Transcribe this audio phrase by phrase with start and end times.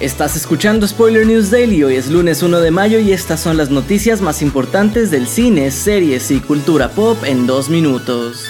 [0.00, 3.70] Estás escuchando Spoiler News Daily, hoy es lunes 1 de mayo y estas son las
[3.70, 8.44] noticias más importantes del cine, series y cultura pop en dos minutos.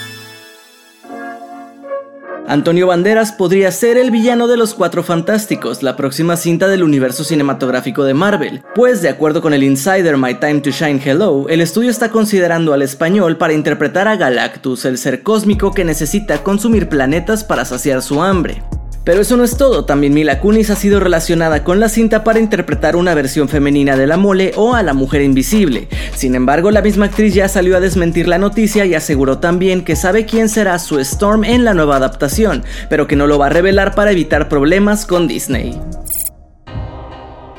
[2.47, 7.25] Antonio Banderas podría ser el villano de los Cuatro Fantásticos, la próxima cinta del universo
[7.25, 11.61] cinematográfico de Marvel, pues de acuerdo con el insider My Time to Shine Hello, el
[11.61, 16.89] estudio está considerando al español para interpretar a Galactus, el ser cósmico que necesita consumir
[16.89, 18.63] planetas para saciar su hambre.
[19.05, 22.41] Pero eso no es todo, también Mila Kunis ha sido relacionada con la cinta para
[22.41, 25.89] interpretar una versión femenina de la mole o a la mujer invisible.
[26.15, 29.95] Sin embargo, la misma actriz ya salió a desmentir la noticia y aseguró también que
[29.95, 33.51] sabe quién será su Storm en la nueva adaptación, pero que no lo va a
[33.51, 35.79] revelar para evitar problemas con Disney.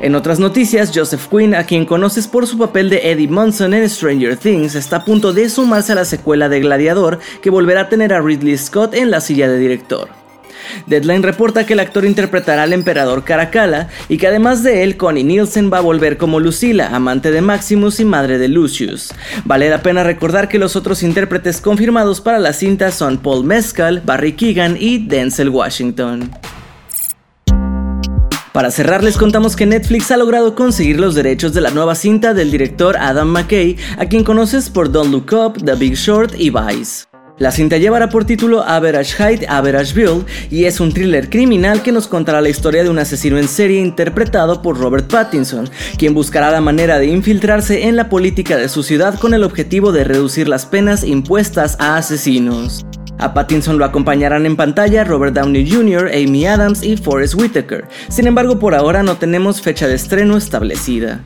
[0.01, 3.87] En otras noticias, Joseph Quinn, a quien conoces por su papel de Eddie Munson en
[3.87, 7.89] Stranger Things, está a punto de sumarse a la secuela de Gladiador que volverá a
[7.89, 10.24] tener a Ridley Scott en la silla de director.
[10.87, 15.23] Deadline reporta que el actor interpretará al emperador Caracalla y que además de él, Connie
[15.23, 19.13] Nielsen va a volver como Lucilla, amante de Maximus y madre de Lucius.
[19.45, 24.01] Vale la pena recordar que los otros intérpretes confirmados para la cinta son Paul Mescal,
[24.05, 26.31] Barry Keegan y Denzel Washington.
[28.55, 32.33] Para cerrar les contamos que Netflix ha logrado conseguir los derechos de la nueva cinta
[32.33, 36.51] del director Adam McKay, a quien conoces por Don't Look Up, The Big Short y
[36.51, 37.14] Vice.
[37.37, 41.91] La cinta llevará por título Average Height, Average Build y es un thriller criminal que
[41.91, 46.49] nos contará la historia de un asesino en serie interpretado por Robert Pattinson, quien buscará
[46.49, 50.47] la manera de infiltrarse en la política de su ciudad con el objetivo de reducir
[50.47, 52.85] las penas impuestas a asesinos.
[53.17, 57.85] A Pattinson lo acompañarán en pantalla Robert Downey Jr., Amy Adams y Forrest Whitaker.
[58.07, 61.25] Sin embargo, por ahora no tenemos fecha de estreno establecida.